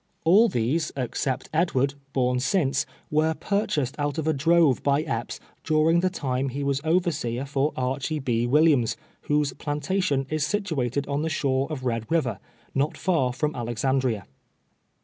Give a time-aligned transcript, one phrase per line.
[0.23, 5.99] All these, except Edward, horn since, were purchased out of a drove by Epps daring
[5.99, 8.47] the time he was over seer for Archy B.
[8.47, 8.97] Williams,
[9.29, 12.39] whose plantation is situa ted on the shore of Red River,
[12.73, 14.23] not far from Alexan dria.